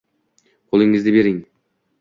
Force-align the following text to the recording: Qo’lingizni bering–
Qo’lingizni 0.71 1.15
bering– 1.19 1.41